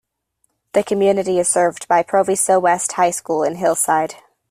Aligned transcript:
The 0.73 0.83
community 0.83 1.37
is 1.37 1.47
served 1.47 1.87
by 1.87 2.01
Proviso 2.01 2.59
West 2.59 2.93
High 2.93 3.11
School 3.11 3.43
in 3.43 3.57
Hillside. 3.57 4.15